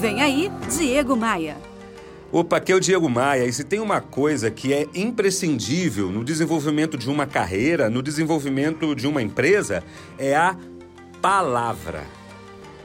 Vem 0.00 0.20
aí, 0.20 0.52
Diego 0.76 1.16
Maia. 1.16 1.56
Opa, 2.30 2.58
aqui 2.58 2.70
é 2.70 2.74
o 2.74 2.80
Diego 2.80 3.08
Maia. 3.08 3.46
E 3.46 3.52
se 3.52 3.64
tem 3.64 3.80
uma 3.80 3.98
coisa 3.98 4.50
que 4.50 4.72
é 4.74 4.86
imprescindível 4.94 6.10
no 6.10 6.22
desenvolvimento 6.22 6.98
de 6.98 7.08
uma 7.08 7.26
carreira, 7.26 7.88
no 7.88 8.02
desenvolvimento 8.02 8.94
de 8.94 9.06
uma 9.06 9.22
empresa, 9.22 9.82
é 10.18 10.36
a 10.36 10.54
palavra. 11.22 12.04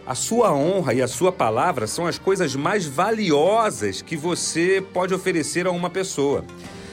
A 0.07 0.15
sua 0.15 0.53
honra 0.53 0.93
e 0.93 1.01
a 1.01 1.07
sua 1.07 1.33
palavra 1.33 1.85
são 1.85 2.07
as 2.07 2.17
coisas 2.17 2.55
mais 2.55 2.85
valiosas 2.85 4.01
que 4.01 4.15
você 4.15 4.81
pode 4.93 5.13
oferecer 5.13 5.67
a 5.67 5.71
uma 5.71 5.89
pessoa. 5.89 6.45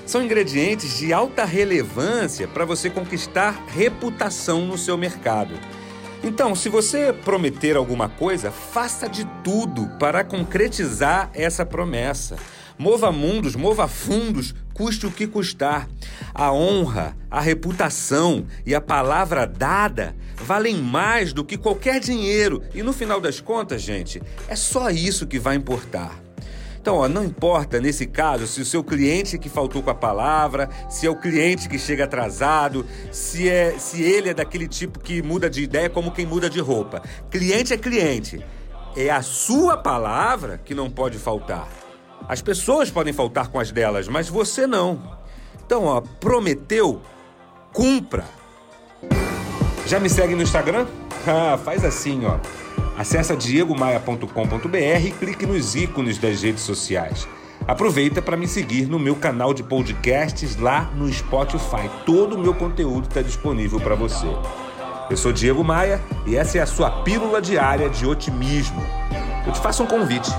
São 0.04 0.22
ingredientes 0.22 0.98
de 0.98 1.12
alta 1.12 1.44
relevância 1.44 2.48
para 2.48 2.64
você 2.64 2.90
conquistar 2.90 3.66
reputação 3.68 4.66
no 4.66 4.76
seu 4.76 4.98
mercado. 4.98 5.54
Então, 6.22 6.54
se 6.54 6.68
você 6.68 7.12
prometer 7.12 7.76
alguma 7.76 8.08
coisa, 8.08 8.50
faça 8.50 9.08
de 9.08 9.24
tudo 9.44 9.88
para 9.98 10.24
concretizar 10.24 11.30
essa 11.32 11.64
promessa. 11.64 12.36
Mova 12.76 13.10
mundos, 13.10 13.56
mova 13.56 13.88
fundos, 13.88 14.54
custe 14.74 15.06
o 15.06 15.10
que 15.10 15.26
custar. 15.26 15.88
A 16.34 16.52
honra, 16.52 17.16
a 17.30 17.40
reputação 17.40 18.46
e 18.66 18.74
a 18.74 18.80
palavra 18.80 19.46
dada 19.46 20.14
valem 20.36 20.76
mais 20.76 21.32
do 21.32 21.44
que 21.44 21.56
qualquer 21.56 22.00
dinheiro. 22.00 22.62
E 22.74 22.82
no 22.82 22.92
final 22.92 23.20
das 23.20 23.40
contas, 23.40 23.82
gente, 23.82 24.22
é 24.48 24.56
só 24.56 24.90
isso 24.90 25.26
que 25.26 25.38
vai 25.38 25.56
importar. 25.56 26.27
Então, 26.88 27.00
ó, 27.00 27.06
não 27.06 27.22
importa 27.22 27.78
nesse 27.82 28.06
caso 28.06 28.46
se 28.46 28.62
o 28.62 28.64
seu 28.64 28.82
cliente 28.82 29.36
que 29.36 29.50
faltou 29.50 29.82
com 29.82 29.90
a 29.90 29.94
palavra, 29.94 30.70
se 30.88 31.06
é 31.06 31.10
o 31.10 31.14
cliente 31.14 31.68
que 31.68 31.78
chega 31.78 32.04
atrasado, 32.04 32.86
se 33.12 33.46
é 33.46 33.78
se 33.78 34.00
ele 34.00 34.30
é 34.30 34.32
daquele 34.32 34.66
tipo 34.66 34.98
que 34.98 35.20
muda 35.20 35.50
de 35.50 35.62
ideia 35.62 35.90
como 35.90 36.10
quem 36.10 36.24
muda 36.24 36.48
de 36.48 36.60
roupa. 36.60 37.02
Cliente 37.30 37.74
é 37.74 37.76
cliente. 37.76 38.42
É 38.96 39.10
a 39.10 39.20
sua 39.20 39.76
palavra 39.76 40.56
que 40.64 40.74
não 40.74 40.88
pode 40.88 41.18
faltar. 41.18 41.68
As 42.26 42.40
pessoas 42.40 42.90
podem 42.90 43.12
faltar 43.12 43.48
com 43.48 43.60
as 43.60 43.70
delas, 43.70 44.08
mas 44.08 44.26
você 44.30 44.66
não. 44.66 45.18
Então, 45.62 45.84
ó, 45.84 46.00
prometeu, 46.00 47.02
cumpra. 47.70 48.24
Já 49.84 50.00
me 50.00 50.08
segue 50.08 50.34
no 50.34 50.42
Instagram? 50.42 50.86
Ah, 51.26 51.58
faz 51.58 51.84
assim, 51.84 52.24
ó. 52.24 52.38
Acesse 52.98 53.36
diegomaia.com.br 53.36 55.06
e 55.06 55.12
clique 55.12 55.46
nos 55.46 55.76
ícones 55.76 56.18
das 56.18 56.42
redes 56.42 56.64
sociais. 56.64 57.28
Aproveita 57.64 58.20
para 58.20 58.36
me 58.36 58.48
seguir 58.48 58.86
no 58.86 58.98
meu 58.98 59.14
canal 59.14 59.54
de 59.54 59.62
podcasts 59.62 60.56
lá 60.56 60.90
no 60.96 61.10
Spotify. 61.12 61.88
Todo 62.04 62.34
o 62.34 62.38
meu 62.38 62.54
conteúdo 62.54 63.06
está 63.06 63.22
disponível 63.22 63.78
para 63.78 63.94
você. 63.94 64.26
Eu 65.08 65.16
sou 65.16 65.32
Diego 65.32 65.62
Maia 65.62 66.00
e 66.26 66.34
essa 66.34 66.58
é 66.58 66.60
a 66.60 66.66
sua 66.66 66.90
pílula 67.02 67.40
diária 67.40 67.88
de 67.88 68.04
otimismo. 68.04 68.84
Eu 69.46 69.52
te 69.52 69.60
faço 69.60 69.84
um 69.84 69.86
convite. 69.86 70.30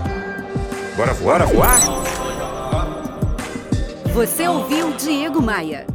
Bora 0.98 1.14
voar, 1.14 1.46
voar? 1.46 1.80
Você 4.14 4.46
ouviu 4.50 4.92
Diego 4.98 5.42
Maia. 5.42 5.88